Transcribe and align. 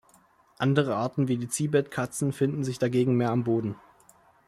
Andere 0.57 0.95
Arten 0.95 1.27
wie 1.27 1.37
die 1.37 1.47
Zibetkatzen 1.47 2.33
finden 2.33 2.63
sich 2.63 2.79
dagegen 2.79 3.17
mehr 3.17 3.29
am 3.29 3.43
Boden. 3.43 3.75